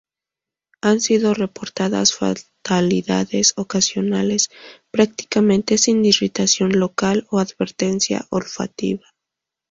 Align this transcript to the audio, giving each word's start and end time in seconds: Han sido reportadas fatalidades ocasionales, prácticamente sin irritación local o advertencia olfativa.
Han 0.81 0.99
sido 0.99 1.35
reportadas 1.35 2.15
fatalidades 2.15 3.53
ocasionales, 3.55 4.49
prácticamente 4.89 5.77
sin 5.77 6.03
irritación 6.03 6.79
local 6.79 7.27
o 7.29 7.37
advertencia 7.37 8.25
olfativa. 8.31 9.05